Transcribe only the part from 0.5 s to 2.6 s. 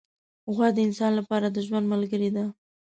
غوا د انسان لپاره د ژوند ملګرې ده.